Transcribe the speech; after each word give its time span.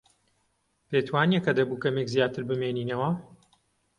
پێت 0.89 1.07
وانییە 1.13 1.41
کە 1.45 1.51
دەبوو 1.57 1.81
کەمێک 1.83 2.07
زیاتر 2.15 2.43
بمێنینەوە؟ 2.49 3.09